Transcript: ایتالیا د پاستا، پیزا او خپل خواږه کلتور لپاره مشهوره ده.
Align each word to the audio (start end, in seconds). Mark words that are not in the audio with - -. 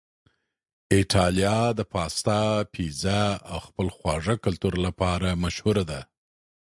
ایتالیا 0.95 1.57
د 1.77 1.79
پاستا، 1.93 2.41
پیزا 2.73 3.23
او 3.51 3.57
خپل 3.67 3.87
خواږه 3.95 4.35
کلتور 4.45 4.73
لپاره 4.85 5.29
مشهوره 5.43 5.83
ده. 5.91 6.01